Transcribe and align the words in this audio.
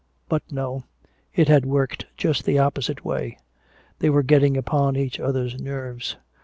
But 0.27 0.41
no, 0.51 0.85
it 1.35 1.47
had 1.47 1.63
worked 1.63 2.07
just 2.17 2.43
the 2.43 2.57
opposite 2.57 3.05
way. 3.05 3.37
They 3.99 4.09
were 4.09 4.23
getting 4.23 4.57
upon 4.57 4.95
each 4.95 5.19
other's 5.19 5.59
nerves. 5.61 6.15